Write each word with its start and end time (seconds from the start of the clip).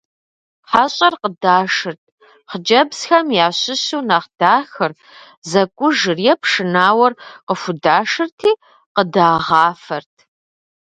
ХьэщӀэр 0.69 1.13
къыдашырт. 1.21 2.01
Хъыджбзхэм 2.49 3.27
ящыщу 3.45 4.01
нэхъ 4.07 4.29
дахэр, 4.39 4.91
зэкӀужыр 5.49 6.17
е 6.31 6.33
пшынауэр 6.41 7.13
къыхудашырти, 7.47 8.51
къыдагъафэрт. 8.95 10.15